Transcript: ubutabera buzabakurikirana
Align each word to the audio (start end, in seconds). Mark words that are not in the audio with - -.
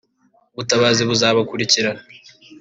ubutabera 0.53 1.03
buzabakurikirana 1.11 2.01